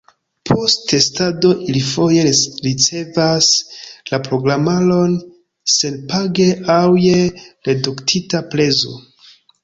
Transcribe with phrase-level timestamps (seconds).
[0.49, 2.23] Post testado ili foje
[2.67, 3.49] ricevas
[4.13, 5.13] la programaron
[5.73, 7.13] senpage aŭ je
[7.69, 8.95] reduktita prezo.